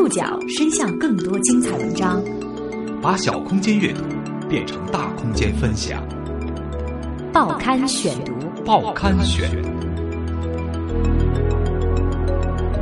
[0.00, 2.24] 触角伸向更多精彩文章，
[3.02, 4.00] 把小空间阅读
[4.48, 6.02] 变成大空间分享。
[7.34, 8.32] 报刊选读，
[8.64, 9.50] 报刊选，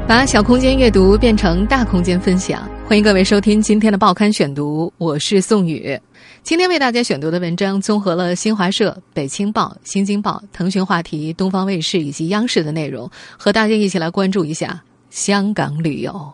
[0.06, 2.70] 把小空间阅读变成大空间分享。
[2.86, 6.00] 欢迎各位收听今天的报刊选读，我是宋宇。
[6.44, 14.80] 今天为大家选读的文章综合了新华社、北青报、新京报、腾讯话题、东方卫视以及央视的内容，和大家一起来关注一下
[15.10, 16.32] 香港旅游。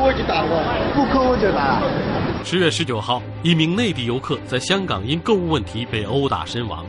[0.00, 1.82] 我就打了，不扣我就打。
[2.44, 6.86] 十月十九号，一名内地游客在香港因购物问题被殴打身亡，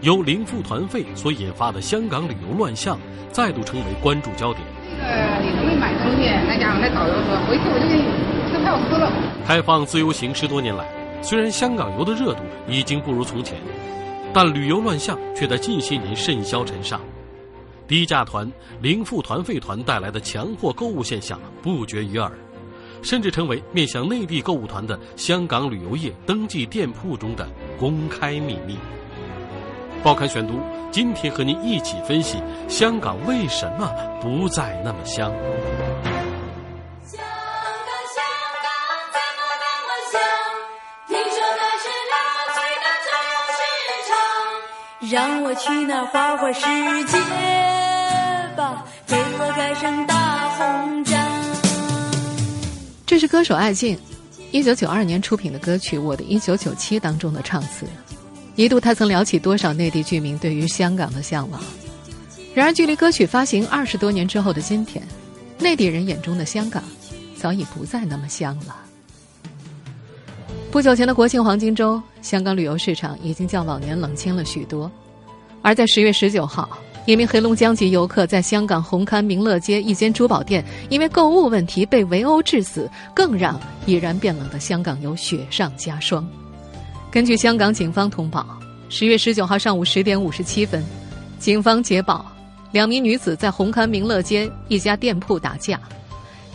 [0.00, 2.98] 由零付团费所引发的香港旅游乱象
[3.32, 4.62] 再度成为关注焦点。
[4.98, 8.04] 那个买东西，那家伙那导游说回去我就给你
[8.52, 9.10] 车票撕了。
[9.44, 10.88] 开放自由行十多年来，
[11.22, 13.58] 虽然香港游的热度已经不如从前，
[14.32, 17.00] 但旅游乱象却在近些年甚嚣尘上。
[17.86, 22.32] 低价团、零付团费团带来的强迫购物现象不绝于耳，
[23.02, 28.78] 甚至成为面向内地购物团的香港旅游业登记店铺中的公开秘密。
[30.02, 30.60] 报刊选读，
[30.92, 35.32] 今天和您一起分析香港为什么不再那么香。
[37.02, 38.22] 香港，香
[38.62, 38.68] 港
[39.10, 40.20] 怎么那么香？
[41.08, 42.14] 听说那是老
[42.54, 43.58] 最的自由市
[44.08, 44.14] 场，
[45.10, 46.62] 让我去那花花世
[47.04, 47.18] 界
[48.56, 50.35] 吧，给我盖上大。
[53.06, 53.96] 这是歌手艾静
[54.50, 57.86] 一九九二年出品的歌曲《我的一九九七》当中的唱词。
[58.56, 61.62] 一度他曾聊起多少内地居民对于香港的向往。
[62.52, 65.06] 然而，距离歌曲发行二十多年之后的今天，
[65.58, 66.82] 内地人眼中的香港
[67.36, 68.76] 早已不再那么香了。
[70.72, 74.90] 不久前的国庆黄金周，香港旅游市场已经较往年冷清了许多。
[75.62, 76.76] 而在十月十九号，
[77.06, 86.28] 一名黑龙江籍游客在香港红磡明乐街一间珠宝店因为购物问题被围殴致死，更让已然变冷的香港游雪上加霜。
[87.08, 88.44] 根据香港警方通报，
[88.88, 90.84] 十月十九号上午十点五十七分，
[91.38, 92.26] 警方接报，
[92.72, 95.80] 两名女子在红磡明乐街一家店铺打架。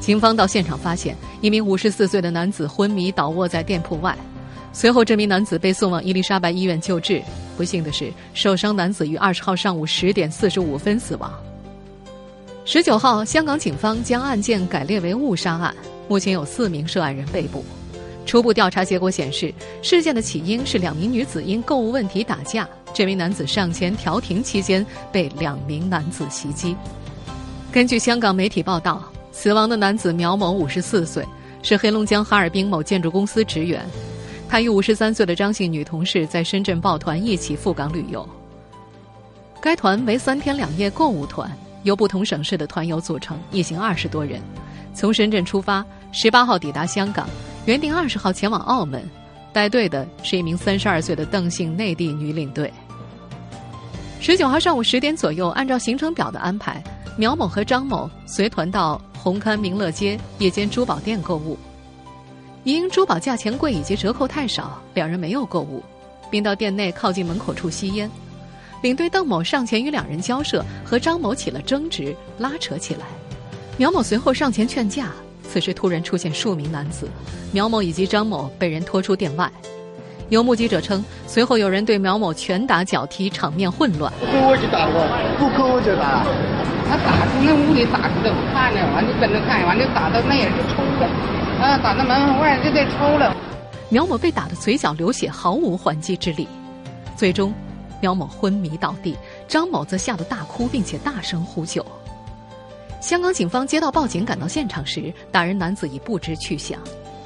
[0.02, 4.18] 警方到现场发现，一名五十四岁的男子昏迷倒卧在店铺外。
[4.74, 7.22] 随后，这名男子被送往伊丽莎白医院救治。
[7.62, 11.32] 不幸的是，受伤男子于二十号上午十点四十五分死亡。
[12.66, 15.76] 十九号，香港警方将案件改列为误杀案，
[16.08, 17.64] 目前有四名涉案人被捕。
[18.26, 22.68] 初步调查结果显示，事件的起因是两名女子因购物问题打架。
[22.96, 26.76] 这名男子上前调停期间被两名男子袭击。
[27.72, 31.24] 根据香港媒体报道，死亡的男子苗某五十四岁，
[31.62, 33.86] 是黑龙江哈尔滨某建筑公司职员。
[34.52, 38.28] 他与五十三岁的张姓女同事在深圳抱团一起赴港旅游。
[39.62, 41.50] 该团为三天两夜购物团，
[41.84, 44.42] 由不同省市的团友组成，一行二十多人，
[44.94, 47.30] 从深圳出发，十八号抵达香港。
[47.66, 49.10] 原定二十号前往澳门，
[49.54, 52.70] 带队的是一名三十二岁的邓姓内地女领队。
[54.20, 56.84] 十九号上午十点左右，按照行程表的安排，
[57.16, 61.58] 苗某和张某随团到红磡明乐街一间珠宝店购物。
[62.64, 65.84] 因珠宝价钱贵以及折扣太少，两人没有购物，
[66.30, 68.10] 并到店内靠近门口处吸烟。
[68.82, 73.02] 领队邓某上前与两人交涉，和张某起了争执，拉扯起来。
[73.78, 75.10] 苗某随后上前劝架。
[75.44, 77.10] 此时突然出现数名男子，
[77.52, 79.52] 苗某以及张某被人拖出店外。
[80.30, 84.10] 有目击者称，随后有人对苗某拳打脚踢，场面混乱。
[84.22, 85.04] 扣我就打我，
[85.38, 86.24] 不扣我就打。
[86.88, 91.10] 他打出那屋里打出来，我看着，完就跟着看，完就打到那也是抽了，
[91.62, 93.36] 啊，打到门外就在抽了。
[93.90, 96.48] 苗某被打得嘴角流血，毫无还击之力。
[97.16, 97.54] 最终，
[98.02, 99.16] 苗某昏迷倒地，
[99.48, 101.86] 张某则吓得大哭，并且大声呼救。
[103.00, 106.80] 香港警方接到报警，赶到现场时，打人男子已不知去向。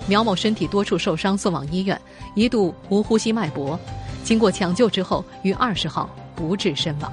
[0.05, 1.99] 苗某身体多处受伤，送往医院，
[2.33, 3.79] 一度无呼吸脉搏。
[4.25, 7.09] 经过抢救之后，于二十号不治身亡。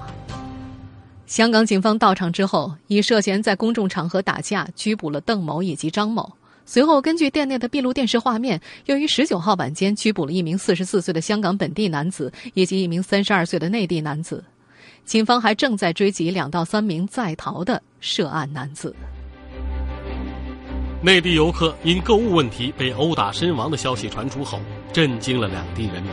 [1.29, 6.29] 香港警方到场之后，以涉嫌在公众场合打架拘捕了邓某以及张某。
[6.65, 14.43] 随后，根据店内的闭路电视画面，又于十九号晚间拘捕了一名四十四岁的香港本地男子以及一名三十二岁的内地男子。
[15.05, 18.95] 警方还正在追缉两到三名在逃的涉案男子。
[21.03, 24.61] 内地游客因购物问题被殴打身亡的消息传出后，
[24.93, 26.13] 震惊了两地人民。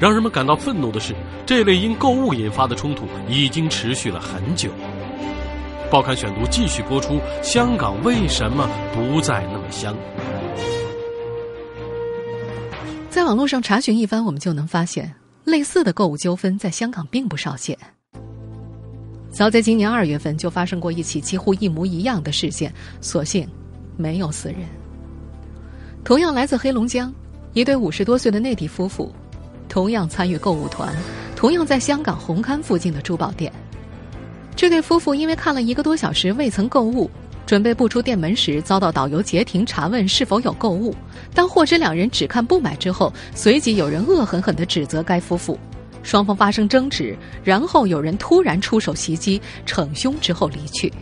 [0.00, 1.14] 让人们感到愤怒的是，
[1.46, 4.70] 这类因购物引发的冲突已经持续了很久。
[5.90, 9.96] 报刊选读继续播出：香港为什么不再那么香？
[13.08, 15.10] 在网络上查询一番，我们就能发现，
[15.44, 17.76] 类似的购物纠纷在香港并不少见。
[19.30, 22.70] 早在今年二月份就发生过一起几乎一模一样的事件，
[23.00, 23.48] 所幸
[23.96, 24.58] 没有死人。
[26.04, 27.10] 同样来自黑龙江，
[27.54, 29.10] 一对五十多岁的内地夫妇，
[29.70, 30.94] 同样参与购物团，
[31.34, 33.50] 同样在香港红磡附近的珠宝店。
[34.58, 37.08] 这对夫妇因为看了一个多小时未曾购物，
[37.46, 40.92] 准备步出店门时，遭到导游截停查问是否有购物。
[41.32, 45.56] 当获知两人只看不买之后，随即有人恶狠狠地指责该夫妇，
[46.02, 50.92] 双方发生争执，然后有人突然出手袭击，逞凶之后离去。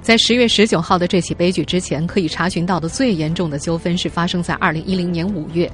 [0.00, 5.68] 在十月十九号的这起悲剧之前，可以查询到的最严重的纠纷是发生在二零一零年五月，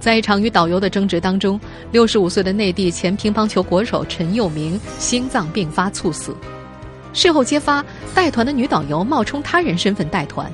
[0.00, 1.60] 在一场与导游的争执当中，
[1.90, 6.34] 六十五岁的内地前乒乓球国手陈佑明心脏病发猝死。
[7.12, 7.84] 事后揭发，
[8.14, 10.50] 带团的女导游冒充他人身份带团，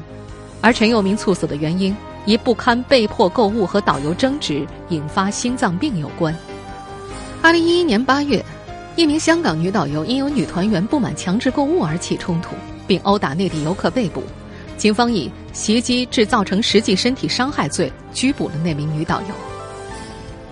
[0.61, 1.95] 而陈佑明猝死的原因
[2.27, 6.35] 与不堪被迫购物和导游争执引发心脏病有关。
[7.43, 8.43] 二零一一年八月，
[8.97, 12.55] 一名香港女导游因有女团员不满强制购物而起冲突。
[12.87, 14.23] 并殴打内地游客被捕，
[14.77, 19.29] 警方以袭击致造成实际身体伤害罪拘捕了那名女导游。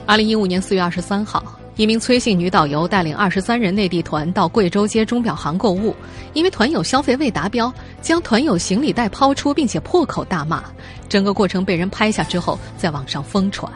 [0.07, 1.43] 二零一五年四月二十三号，
[1.77, 5.95] 一名崔姓女导游带领二十三人内地团到贵州街钟表行购物，
[6.33, 10.65] 因为团友消费未达标，将团友行李袋抛出，并且破口大骂。
[11.09, 13.71] 整个过程被人拍下之后，在网上疯传。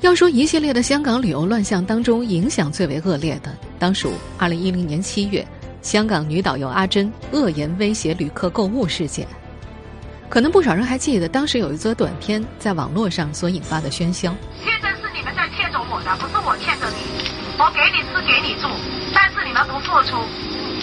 [0.00, 5.44] 要说一系列的香港旅游乱象当中，影响最为恶劣的，当属二零一零年七月。
[5.80, 9.26] 香港女导游阿珍恶言威胁旅客购物事件，
[10.28, 14.34] 可能不少人还记得，当时有一则短片在网络上所引发的喧嚣。
[14.62, 16.96] 现在是你们在欠着我的，不是我欠着你。
[17.58, 18.68] 我给你吃，给你住，
[19.12, 20.16] 但是你们不付出，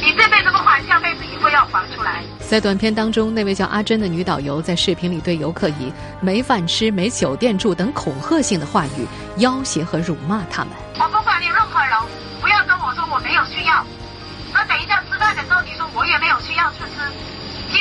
[0.02, 2.22] 你这辈子不还，下辈子也会要还出来。
[2.42, 9.08] 在短片当中，那位叫阿珍的女导游在视频里对游客以“没饭吃、没酒店住”等恐吓性的话语
[9.38, 10.74] 要挟和辱骂他们。
[11.00, 11.98] 我不管你任何人，
[12.42, 13.86] 不要跟我说我没有需要。
[14.54, 17.35] 那等一下吃饭的时候，你说我也没有需要去吃。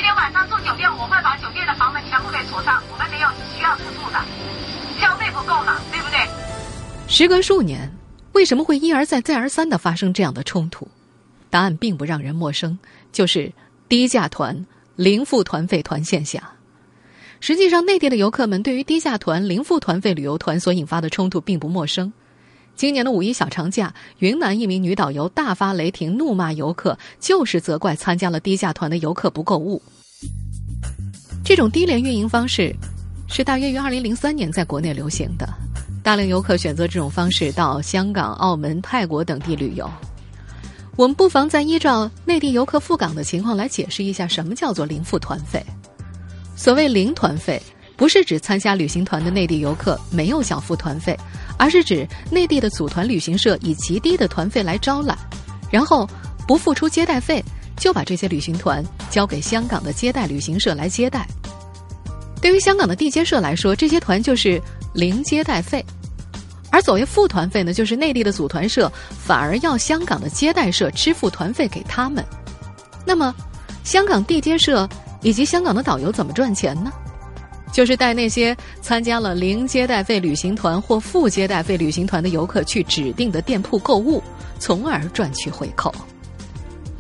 [0.05, 2.83] 今天晚上住酒店，我会把酒店的房门全部给锁上。
[2.93, 4.21] 我们没有需要吃住的，
[5.01, 6.29] 消费不够嘛，对不对？
[7.09, 7.91] 时隔数年，
[8.33, 10.87] 为什么会一而再、再而三的发生这样的冲突？
[11.49, 12.79] 答案并不让人陌生，
[13.13, 13.51] 就是
[13.89, 16.43] 低价团、零付团费团现象。
[17.41, 22.13] 实际上，内地的游客们对于低价团、零付团费旅游团所引发的冲突并不陌生。
[22.77, 29.81] 今年的五一小长假，云南一名女导游大发雷霆，怒骂游客，就是责怪参加了低价团的游客不购物。
[31.45, 32.75] 这种低廉运营方式，
[33.29, 35.49] 是大约于二零零三年在国内流行的，
[36.03, 39.89] 大量游客选择这种方式到香港、澳门、泰国等地旅游。
[40.97, 45.65] 我们不妨再依照内地游客赴港的情况来解释一下，什么叫做零付团费。
[46.57, 47.63] 所谓零团费。
[47.97, 51.17] 不是指参加旅行团的内地游客没有缴付团费，
[51.57, 55.17] 而是指内地的组团旅行社以极低的团费来招揽，
[55.71, 56.09] 然后
[56.47, 57.43] 不付出接待费，
[57.77, 61.27] 就把这些旅行团交给香港的接待旅行社来接待。
[62.41, 64.61] 对于香港的地接社来说，这些团就是
[64.93, 65.83] 零接待费；
[66.71, 72.23] 而所谓付团费呢，就是内地的组团社反而要香港的接待社支付团费给他们。
[73.07, 73.35] 那么，
[73.83, 74.89] 香港地接社
[75.23, 76.93] 以及香港的导游怎么赚钱呢？
[77.75, 84.23] 就是带那些参加了零接待费旅行团或付接待费旅行团的游客去指定的店铺购物，
[84.61, 85.93] 从而赚取回扣。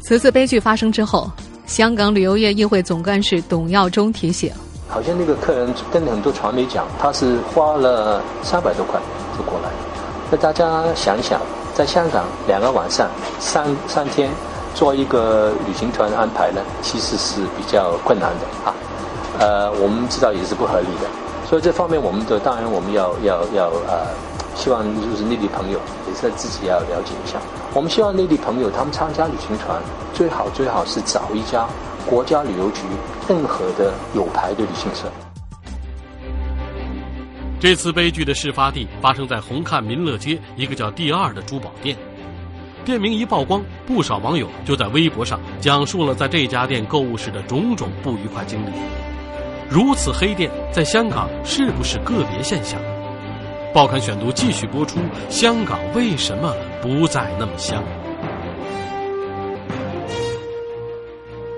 [0.00, 1.30] 此次悲剧发生之后，
[1.64, 4.50] 香港旅游业议会总干事董耀中提醒：
[4.88, 9.00] 好像那个客人跟很多传媒讲，他是花了三百多块
[9.38, 9.70] 就过来。
[10.28, 11.40] 那大家想想，
[11.72, 14.28] 在香港两个晚上、三三天
[14.74, 18.74] 做一个旅行团安排呢，其实是比较困难的啊。
[19.38, 21.08] 呃，我们知道也是不合理的，
[21.46, 24.06] 所以这方面我们的当然我们要要要呃，
[24.54, 27.38] 希望就是内地朋友也是自己要了解一下。
[27.74, 31.66] 我们希望内地朋友他们参加旅行团，最好最好是找一家
[32.06, 32.82] 国家旅游局
[33.28, 35.10] 任何的有牌的旅行社。
[37.58, 41.96] 这次悲剧的事发地发生在红磡民乐街一个叫“第二”的珠宝店，
[42.84, 49.03] 店名一曝光，不少网友就在微博上讲述了在这家店购物时的种种不愉快经历。
[49.74, 52.80] 如此黑店在香港是不是个别现象？
[53.74, 55.00] 报刊选读继续播出。
[55.28, 57.82] 香港为什么不再那么香？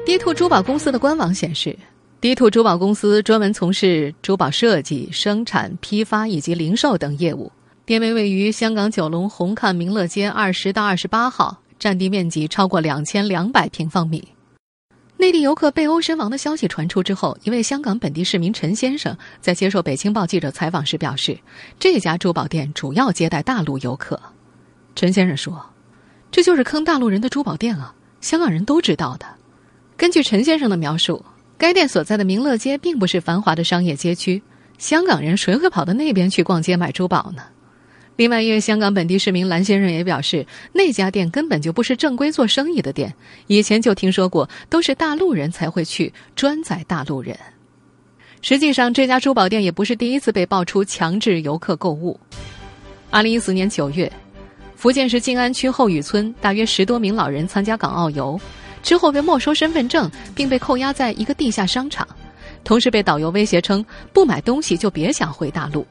[0.07, 1.79] 低兔珠宝公司的官网显示，
[2.19, 7.53] 低兔珠宝公司专门从事珠宝设计、生产、批发以及零售等业务。
[7.85, 14.27] 店面位于香港九龙红磡明乐街二十到二十八号，占地面积超过两千两百平方米。
[15.19, 21.39] 内地游客被殴身亡的消息传出之后，一位香港本地市民陈先生在接受《北青报》记者采访时表示，
[21.79, 24.21] 这家珠宝店主要接待大陆游客。
[24.95, 25.65] 陈先生说
[26.31, 27.95] ：“这就是坑大陆人的珠宝店啊！
[28.21, 29.27] 香港人都知道的。
[29.97, 31.25] 根据陈先生的描述，
[31.57, 34.43] 该店所在的明乐街并不是繁华的商业街区，
[34.77, 37.43] 香港人谁会跑到那边去逛街买珠宝呢？
[38.17, 43.15] 另外，一位香港本地市民蓝先生也表示，那家店根本就不是正规做生意的店，
[43.47, 47.37] 以前就听说过，都是大陆人才会去，专宰大陆人。
[48.41, 52.19] 实际上，这家珠宝店也不是第一次被爆出强制游客购物。
[53.11, 54.11] 二零一四年九月，
[54.75, 58.41] 福建市静安区后屿村大约十多名老人参加港澳游，
[58.83, 62.09] 之后被没收身份证，并被扣押在一个地下商场，
[62.65, 65.87] 同时被导游威胁称不买东西就别想回大陆。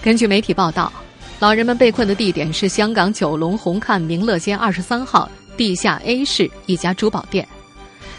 [0.00, 0.92] 根据媒体报道。
[1.38, 7.46] 老人们被困的地点是香港九龙红磡明乐街二十三号地下 A 市一家珠宝店。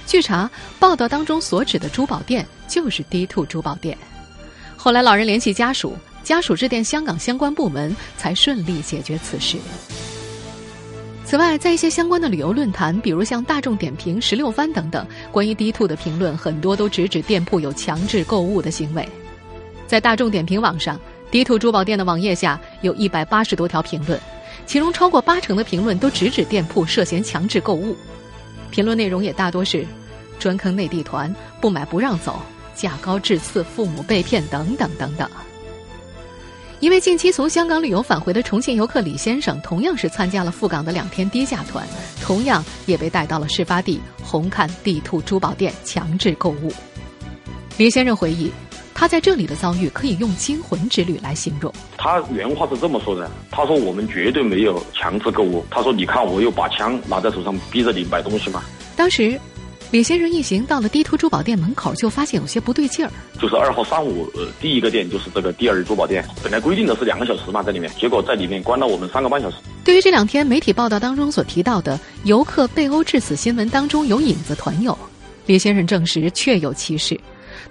[0.06, 3.98] 据查，报道当中所指的珠宝店就是 D Two 珠宝店。
[4.76, 9.58] 后来，老人联系家属，家属致电香港相关部门，才顺利解决此事。
[11.26, 19.10] 此外，在一些相关的旅游论坛，比如像大众点评、十六番等等，关于 D Two 的评论很多都直指店铺有强制购物的行为。
[19.88, 21.00] 在大众点评网上。
[21.30, 24.20] 迪土珠宝店的网页下有一百八十多条评论，
[24.66, 27.96] 其中超过八成的评论都直指店铺涉嫌强制购物。
[28.72, 29.86] 评论内容也大多是
[30.40, 32.42] 专坑内地团、不买不让走、
[32.74, 35.30] 价高质次、父母被骗等等等等。
[36.80, 41.86] 一位近期从香港旅游返回的重庆游客李先生，同样是参加了赴港的两天低价团，
[42.22, 46.72] 同样也被带到了事发地红磡地兔珠宝店强制购物。
[47.78, 48.50] 李先生回忆。
[49.00, 51.72] 他在这里的遭遇可以用惊魂之旅来形容。
[52.00, 55.64] 他原话是这么说的：“他说我们绝对没有强制购物。
[55.70, 58.64] 他说你看我又把枪拿在手上，逼着你买东西吗。”
[58.98, 59.40] 当时，
[59.92, 63.12] 李先生一行到了低图珠宝店门口，就发现有些不对劲儿。
[63.40, 69.58] 就是二号上午，呃，第一个店就是这个第二珠宝店，本来规定的是两个小时嘛，在里面，结果在里面关了我们三个半小时。
[69.84, 74.98] 对于这两天媒体报道当中所提到的游客被殴致死新闻当中有影子团友，
[75.46, 77.16] 李先生证实确有其事。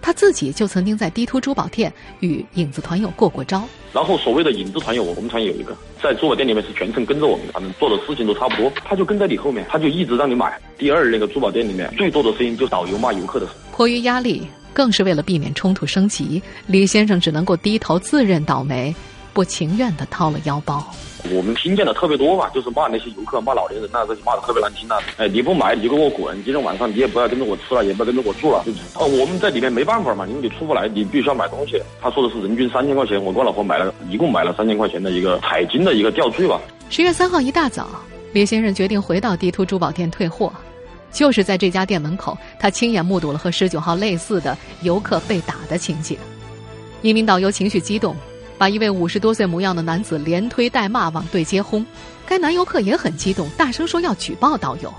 [0.00, 3.62] 他自己就曾经在低突珠宝店与影子团友过过招。
[3.92, 8.70] 然后所谓的影子团友，我们团有一个在珠宝店里面是全程跟着我们，反正做的事情都差不多。
[8.84, 10.60] 他就跟在你后面，他就一直让你买。
[10.76, 13.60] 第二，那个珠宝店里面最多的声音就导游骂游客的声音。
[13.72, 18.94] 迫于压力，更是为了避免冲突升级，李先生只能够低头自认倒霉，
[19.32, 20.94] 不情愿地掏了腰包。
[21.32, 24.98] 我们听见的特别多嘛，就是骂那些游客、骂老年人呐，这些骂的特别难听呐。
[25.16, 26.34] 哎，你不买你就给我滚！
[26.44, 28.64] 今天晚上你也不要跟着我吃了，也不要跟着我住了。
[28.94, 31.80] 哦，我们在里面没办法嘛，因为你出不来，你必须要买东西。
[32.00, 36.60] 他说的是人均三千块钱，我跟我老婆买了一共买了三千块钱的一个彩金的一个吊坠吧。
[36.90, 37.88] 十月三号一大早，
[38.32, 40.52] 李先生决定回到地图珠宝店退货，
[41.10, 46.16] 就是在这家店门口，他亲眼目睹了和十九号类似的游客被打的情景。
[47.02, 48.14] 一名导游情绪激动。
[48.58, 51.84] 把一位五十多岁模样的男子连推带骂往对接轰，
[52.26, 54.92] 该男游客也很激动，大声说要举报导游。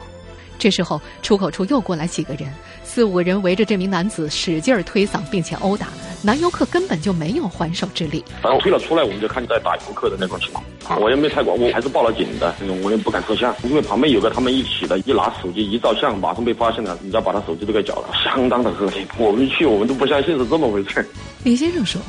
[0.60, 2.52] 这时候出口处又过来几个人，
[2.84, 5.88] 四五个人围着这名男子使劲推搡，并且殴打
[6.24, 8.24] 男游客，根本就没有还手之力。
[8.42, 10.64] 然后推了出来，我们就看在打游客的那种情况。
[11.00, 19.06] 我也没太管，我还是报了警的，我也不敢摄像，因为旁边有个他们一起的，一拿手机一照相，马上被发现了，人家把他手机都给缴了，相当的恶心。
[19.20, 21.08] 我们去，我们都不相信是这么回事。
[21.44, 22.02] 李先生说。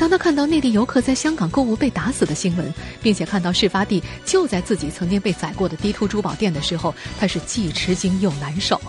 [0.00, 8.80] 当他看到内地游客在香港购物被打死的新闻，并且看到事发地就在自己曾经被宰过的低突珠宝店的时候，他是既吃惊又难受。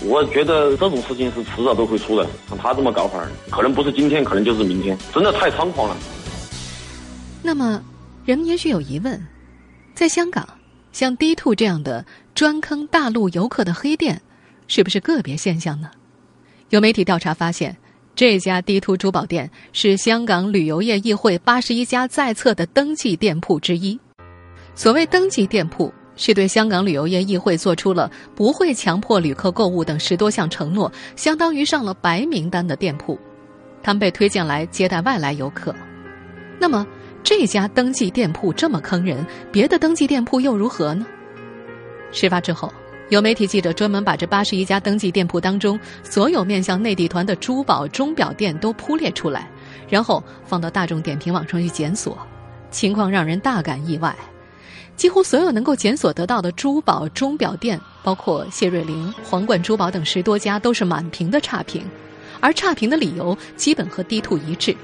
[0.00, 5.96] 我觉得这种事情是迟早都会出的，像他这么搞法，可能不是今天，可能就是明天，真的太猖狂了。
[7.42, 7.82] 那么，
[8.24, 9.22] 人们也许有疑问：
[9.94, 10.48] 在香港，
[10.94, 14.22] 像 D Two 这样的专坑大陆游客的黑店，
[14.66, 15.90] 是不是个别现象呢？
[16.70, 17.76] 有媒体调查发现。
[18.16, 23.98] 这家低图珠宝店是香港旅游业议会八十一家在册的登记店铺之一。
[24.76, 33.18] 所谓登记店铺，是对香港旅游业议会做出了不会强迫旅客购物等十多项承诺，相当于上了白名单的店铺。
[33.82, 35.74] 他们被推荐来接待外来游客。
[36.60, 36.86] 那么，
[37.24, 41.04] 这家登记店铺这么坑人，别的登记店铺又如何呢？
[42.12, 42.72] 事发之后。
[43.10, 49.48] 有媒体记者专门把这八十一家登记店铺当中所有面向内地团的珠宝钟表店都铺列出来，
[49.88, 52.16] 然后放到大众点评网上去检索，
[52.70, 54.16] 情况让人大感意外。
[54.96, 61.82] 几乎所有能够检索得到的珠宝钟表店，包括谢瑞麟、皇冠珠宝等十多家，都是满屏的差评，
[62.40, 64.74] 而差评的理由基本和低兔一致。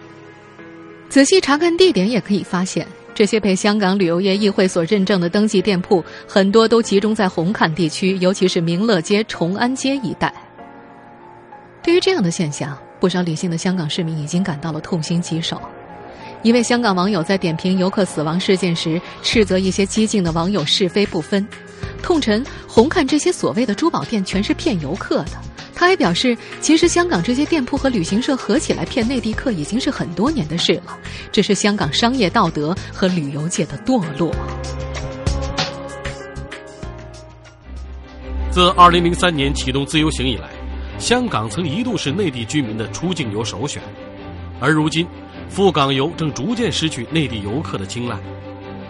[1.08, 2.86] 仔细查看地点也可以发现。
[3.20, 10.32] 这些被香港旅游业议会所认证的登记店铺，很多都集中在红磡地区，尤其是明乐街、崇安街一带。
[11.82, 15.60] 对于这样的现象，不少理性的香港市民已经感到了痛心疾首。
[16.40, 21.46] 一位香港网友在点评游客死亡事件时，斥责一些激进的网友是非不分，
[22.02, 25.49] 痛陈红磡这些所谓的珠宝店全是骗游客的。
[25.74, 30.98] 他还表示，其实香港这些店铺和旅行社合起来骗内地客已经是很多年的事了，
[31.32, 34.30] 这是香港商业道德和旅游界的堕落。
[38.50, 40.50] 自2003年启动自由行以来，
[40.98, 43.80] 香港曾一度是内地居民的出境游首选，
[44.60, 45.06] 而如今，
[45.48, 48.18] 赴港游正逐渐失去内地游客的青睐。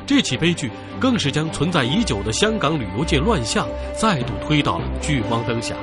[0.06, 0.68] 这起悲剧
[0.98, 5.76] 更是将存在已久的香港旅游界乱象再度推到了聚光灯下。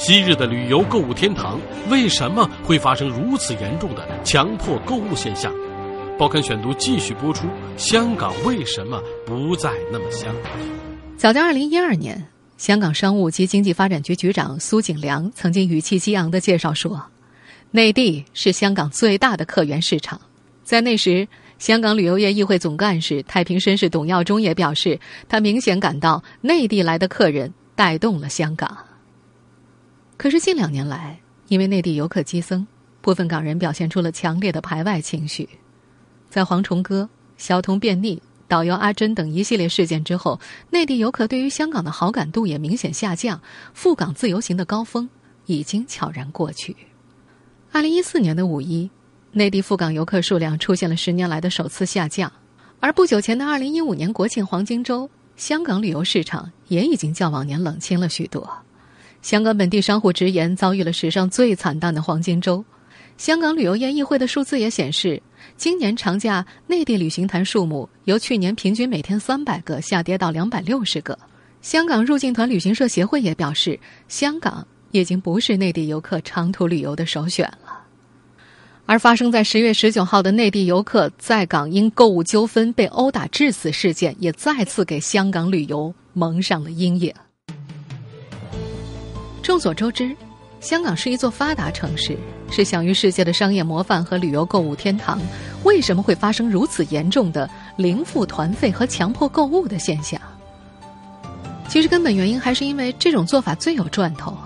[0.00, 5.52] 昔日的旅游购物天堂，为什么会发生如此严重的强迫购物现象？
[6.18, 10.34] 报刊选读继续播出：香港为什么不再那么香？
[11.18, 12.26] 早在二零一二年，
[12.56, 16.98] 香港商务及经济发展局局长苏景良曾经语气激昂地介绍说
[17.70, 20.18] ：“内地是香港最大的客源市场。”
[20.64, 21.28] 在那时，
[21.58, 28.74] 香港旅游业议会总干事太平绅士董耀中也表示，他明显感到内地来的客人带动了香港。
[30.20, 32.66] 可是近两年来，因为内地游客激增，
[33.00, 35.48] 部分港人表现出了强烈的排外情绪。
[36.28, 37.08] 在蝗虫哥、
[37.38, 43.40] 小童便溺、导游阿珍等一系列事件之后，内地游客对于香港的好感度也明显下降，
[43.72, 45.08] 赴港自由行的高峰
[45.46, 46.76] 已经悄然过去。
[47.72, 48.90] 二零一四年的五一，
[49.32, 52.30] 内地赴港游客数量出现了十年来的首次下降，
[52.78, 58.46] 而不久前的二零一五年国庆黄金周，香港旅游市场也已经较往年冷清了许多。
[59.22, 62.64] 香港本地商户直言遭遇了史上最惨淡的黄金周。
[63.18, 65.22] 香港旅游业议会的数字也显示，
[65.56, 71.18] 今年长假内地旅行团数目由去年平均每天三百个下跌到两百六十个。
[71.60, 77.78] 香港入境团旅行社协会也表示，香港已经不是内地游客长途旅游的首选了。
[78.86, 87.12] 而发生在十月十九号的内地游客在港因购物纠纷被殴打致死事件，也再次给香港旅游蒙上了阴影。
[89.42, 90.14] 众所周知，
[90.60, 92.16] 香港是一座发达城市，
[92.50, 95.18] 是享誉世界的商业模范和旅游购物天堂。
[95.64, 100.20] 为什么会发生如此严重的零付团费和强迫购物的现象？
[101.68, 104.36] 其实根本原因还是因为这种做法最有赚头，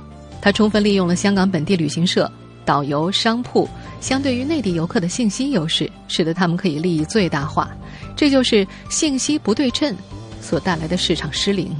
[0.40, 2.30] 它充分利用了香港本地旅行社、
[2.64, 3.68] 导游、商铺
[4.00, 7.70] 相对于内地游客的信息优势，使得他们可以利益最大化。
[8.14, 9.96] 这就是信息不对称
[10.40, 11.74] 所带来的市场失灵。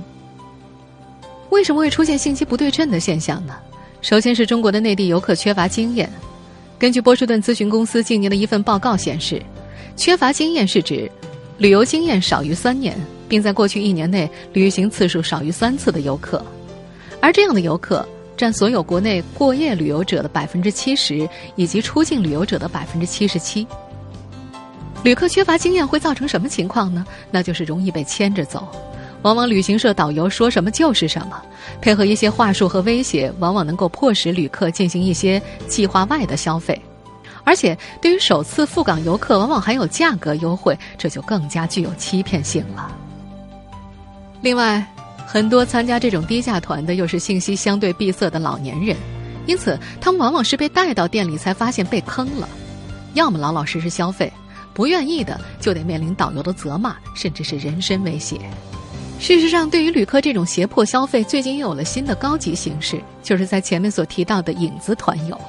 [1.54, 3.54] 为什么会出现信息不对称的现象呢？
[4.02, 6.10] 首先是中国的内地游客缺乏经验。
[6.80, 9.40] 根据波士顿咨询公司近年的一份报告显示，
[9.96, 11.08] 缺乏经验是指
[11.58, 16.44] 旅游经验少于三年，并在过去一年内旅行次数少于三次的游客。
[17.20, 23.64] 而这样的游客占所有国内过夜旅游者的百分之七十，以及出境旅游者的百分之七十七。
[25.04, 27.06] 旅客缺乏经验会造成什么情况呢？
[27.30, 28.66] 那就是容易被牵着走。
[29.24, 31.40] 往往旅行社导游说什么就是什么，
[31.80, 36.78] 配合一些话术和威胁，往往能够迫使旅客进行一些计划外的消费。
[37.42, 42.94] 而且，对于首次赴港游客，往往还有价格优惠，这就更加具有欺骗性了。
[44.42, 44.86] 另外，
[45.26, 48.94] 很多参加这种低价团的又是信息相对闭塞的老年人，
[49.46, 52.46] 因此他们往往是被带到店里才发现被坑了，
[53.14, 54.30] 要么老老实实消费，
[54.74, 58.38] 不愿意的就得面临导游的责骂，甚至是人身威胁。
[59.26, 65.40] 事实上，对于旅客这种胁迫消费，最近又有了新的高级形式，就是在前面所提到的影子团友，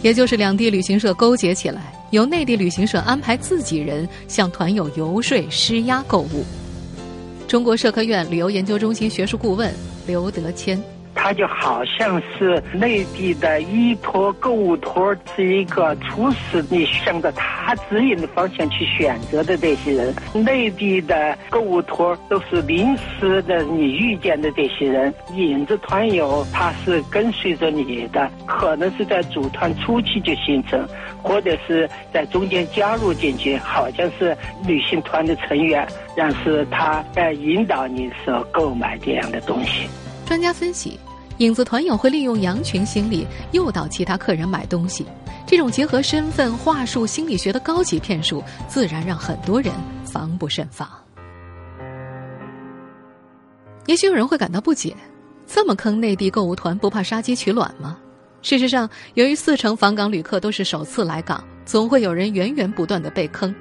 [0.00, 6.42] 也就是两地旅行社勾结起来，由内地旅行社安排自己人向团友游说、施压购物。
[7.46, 9.74] 中国社科院旅游研究中心学术顾问
[10.06, 10.82] 刘德谦。
[11.14, 20.14] 它就好像是内地的依托购物托，是一个促使你向着他指引的方向去选择的这些人。
[20.32, 25.12] 内地的购物托都是临时的，你遇见的这些人。
[25.34, 30.86] 引子团友他是跟随着你的，可能是在组团初期就形成，
[31.22, 39.88] 或者是在中间加入进去，好像是旅行团的成员，但是他在引导你时候购买这样的东西。
[40.28, 41.00] 专家分析。
[41.38, 45.06] 影子团友会利用羊群心理诱导其他客人买东西，
[45.46, 49.72] 这种结合身份、话术、心理学的高级骗术，自然让很多人
[50.04, 50.86] 防不胜防。
[53.86, 54.94] 也许有人会感到不解：
[55.46, 57.96] 这么坑内地购物团，不怕杀鸡取卵吗？
[58.42, 63.54] 事实上，由于四成访港旅客都是首次来港，总会有人源源不断的被坑。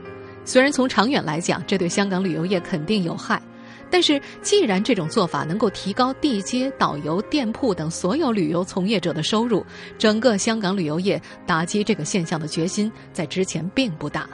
[0.44, 3.42] 虽然从长远来讲，这对香港旅游业肯定有害。
[3.90, 9.66] 但是，既然这种做法能够提高地接、导游、店铺等所有旅游从业者的收入，
[9.98, 14.28] 整个香港旅游业打击这个现象的决心在之前并不大。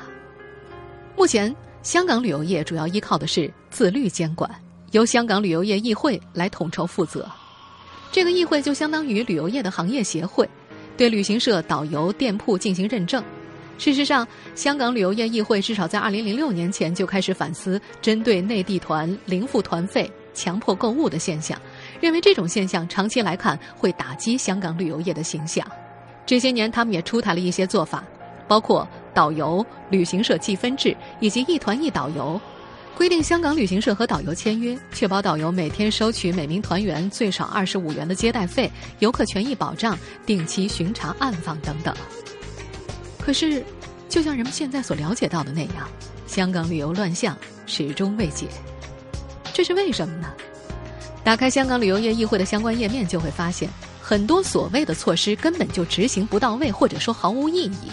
[1.16, 4.50] 目前，香港旅游业主要依靠的是自律监管，
[4.92, 7.30] 由香港旅游业议会来统筹负责。
[8.12, 10.50] 这个议会就相当于旅游业的行业协会，
[10.98, 13.24] 对旅行社、导游、店铺进行认证。
[13.84, 21.62] 事实上，香港旅游业议会至少在2006年前就开始反思针对内地团零付团费、强迫购物的现象，
[22.00, 25.70] 认为这种现象长期来看会打击香港旅游业的形象。
[26.26, 28.02] 这些年，他们也出台了一些做法，
[28.48, 32.40] 包括导游、旅行社计分制以及一团一导游，
[32.96, 41.94] 规定香港旅行社和导游签约，确保导游每天收取每名团员最少二十五元的接待费，游客权益保障，定期巡查暗访等等。
[43.24, 43.64] 可是，
[44.10, 45.88] 就像人们现在所了解到的那样，
[46.28, 48.48] 香港旅游乱象始终未解。
[49.54, 50.34] 这是为什么呢？
[51.24, 53.70] 打开香港旅游业议会的相关页面，就会发现
[54.02, 57.90] 很多所谓的措施根本就执行不到位，或者说毫无意义。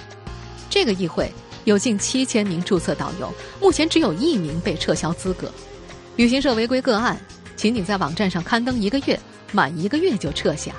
[0.68, 5.48] 这个议会有近七千名注册导游，目前只有一名被撤销资格。
[6.16, 7.16] 旅行社违规个案
[7.54, 9.18] 仅仅在网站上刊登一个月，
[9.52, 10.72] 满一个月就撤下。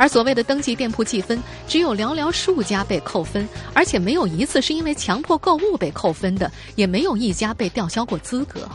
[0.00, 8.66] 而所谓的登记店铺记分，只有寥寥数家被扣分，而且没有一次是因为强迫购物被扣分的，也没有一家被吊销过资格。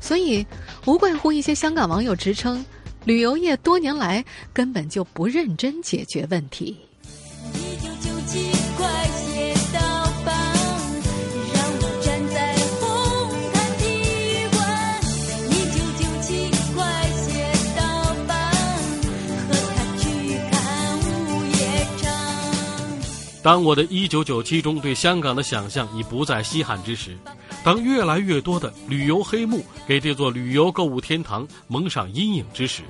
[0.00, 0.46] 所以，
[0.86, 2.64] 无怪乎一些香港网友直称，
[3.04, 6.74] 旅游业多年来根本就不认真解决问题。
[23.46, 27.16] 当我的一九九七中对香港的想象已不再稀罕之时，
[27.62, 32.82] 当越来越多的旅游黑幕给这座旅游购物天堂蒙上阴影之时，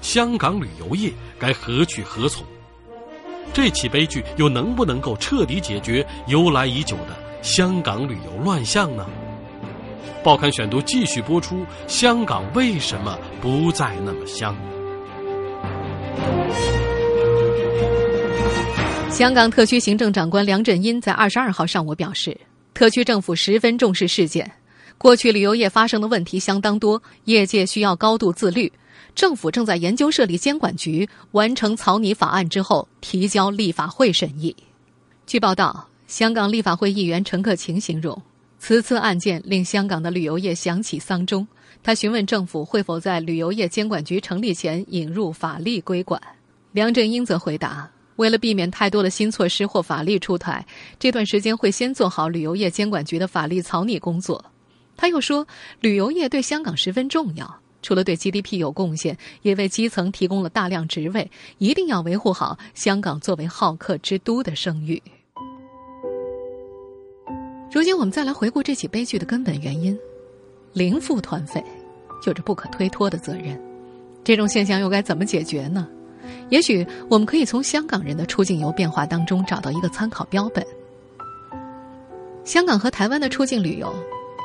[0.00, 2.42] 香港旅游业该何去何从？
[3.52, 9.06] 这起悲剧又能不能够彻底解决由来已久的香港旅游乱象呢？
[10.24, 14.56] 报刊选读继续播出：香港为什么不再那么香？
[19.12, 22.34] 香港特区行政长官梁振英在二十二号上午表示，
[22.72, 24.50] 特区政府十分重视事件。
[24.96, 28.72] 过去旅游业发生的问题相当多，业界需要高度自律。
[29.14, 34.56] 政府正在研究设立监管局，完成草拟法案之后提交立法会审议。
[35.26, 38.20] 据报道，香港立法会议员陈克勤形容，
[38.58, 41.46] 此次案件令香港的旅游业响起丧钟。
[41.82, 46.20] 他询问政府会否在旅游业监管局成立前引入法律规管。
[46.72, 47.88] 梁振英则回答。
[48.16, 50.64] 为了避免太多的新措施或法律出台，
[50.98, 54.44] 这段时间会先做好旅游业监管局的法律草拟工作。
[54.96, 55.46] 他又说，
[55.80, 65.02] 旅游业对香港十分重要，除了对 GDP 有贡献，也为基层提供了大量职位，一定要维护好香港作为好客之都的声誉。
[67.72, 69.98] 如今，我们再来回顾这起悲剧的根本原因：
[70.74, 71.64] 零付团费，
[72.26, 73.58] 有着不可推脱的责任。
[74.22, 75.88] 这种现象又该怎么解决呢？
[76.52, 80.62] 也许我们可以从香港人的出境游变化当中找到一个参考标本。
[82.44, 83.90] 香港和台湾的出境旅游，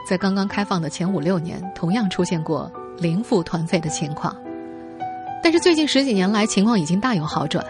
[0.09, 4.33] 在刚刚开放的前五六年，同样出现过零付团费的情况。
[5.43, 7.61] 但是最近十几年来，情况已经大有好转。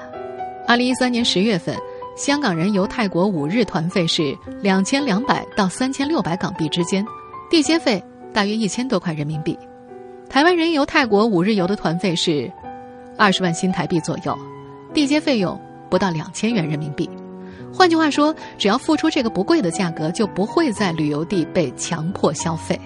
[0.67, 1.75] 二零一三年十月份，
[2.15, 7.03] 香港人游泰国五日团费是两千两百到三千六百港币之间，
[7.49, 9.57] 地接费大约一千多块人民币。
[10.29, 12.51] 台湾人游泰国五日游的团费是。
[13.17, 14.37] 二十万新台币左右，
[14.93, 17.09] 地接费用不到两千元人民币。
[17.73, 22.79] 换句话说，只要付出这个不贵的价格，就不会在旅游地被强迫消费。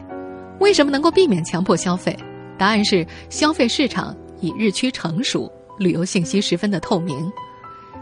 [0.60, 2.18] 为什么能够避免强迫消费？
[2.58, 7.32] 答案是消费市场已日趋成熟，旅游信息十分的透明。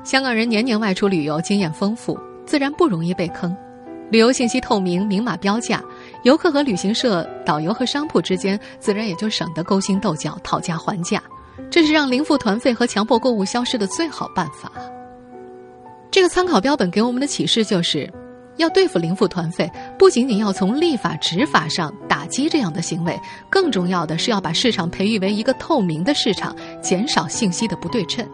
[0.04, 3.56] 香港人年年外出旅游，经验丰富，自然不容易被坑。
[4.12, 5.84] 旅游信息透明，明码标价，
[6.24, 11.22] 游客和旅行社、导游和商铺之间自然也就省得勾心斗角、讨价还价。
[11.69, 14.72] 这是让零付团费和强迫购物消失的最好办法。
[16.12, 18.12] 这个参考标本给我们的启示就是，
[18.58, 23.19] 要对付零付团费，不仅仅要从立法执法上打击这样的行为，
[23.50, 28.28] 更重要的是要把市场培育为一个透明的市场，减少信息的不对称。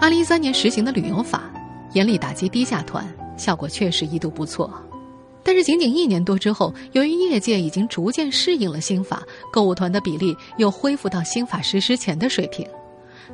[0.00, 1.52] 二零一三年实行的旅游法，
[1.92, 3.04] 严厉打击低价团，
[3.36, 4.72] 效果确实一度不错。
[5.44, 12.66] 但是仅仅一年多之后，由于业界已经逐渐适应了新法，购物团的比例又恢复到新法实施前的水平。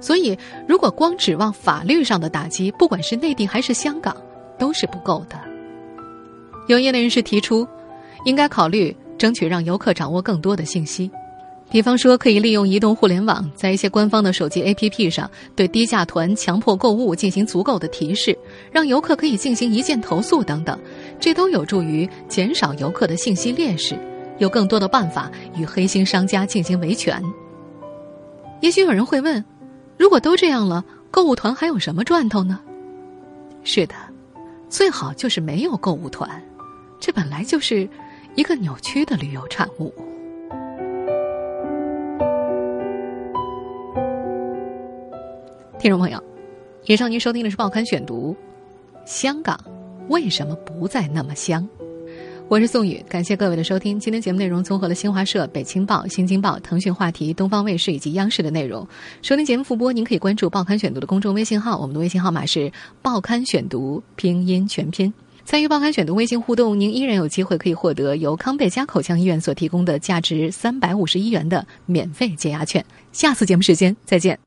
[0.01, 4.17] 所以，如果光指望法律上的打击，不管是内地还是香港，
[4.59, 5.39] 都是不够的。
[6.67, 7.67] 有业内人士提出，
[8.25, 11.11] 应该考虑争取让游客掌握更多的信息。
[11.71, 18.37] 比方说，可以利用移动互联网，在一些官方的手机 APP 上，对低价团强迫购物进行足够的提示，
[18.73, 20.77] 让游客可以进行一键投诉等等，
[21.21, 23.97] 这都有助于减少游客的信息劣势，
[24.39, 27.23] 有更多的办法与黑心商家进行维权。
[28.61, 29.45] 也许有人会问，
[29.97, 32.59] 如果都这样了，购物团还有什么赚头呢？
[33.63, 33.95] 是的，
[34.69, 36.29] 最好就是没有购物团，
[36.99, 37.89] 这本来就是
[38.35, 39.95] 一个扭曲的旅游产物。
[45.81, 46.23] 听众朋友，
[46.85, 48.37] 以上您收听的是《报刊选读》，
[49.07, 49.59] 香港
[50.09, 51.67] 为什么不再那么香？
[52.49, 53.99] 我是宋宇，感谢各位的收听。
[53.99, 58.87] 今天节目内容综合了新华社、北青报、新京报、腾讯话题、东方卫视以及央视的内容。
[59.23, 65.11] 收听节目复播，您可以关注《报刊选读》的公众微信号，我们的微信号码是“报刊选读”拼音全拼。
[65.47, 72.85] 参与《报刊选读》微信互动，您依然有机会可以获得由康贝佳口腔医院所提供的价值三百五十一元的免费解压券。
[73.13, 74.41] 下次节目时间再见。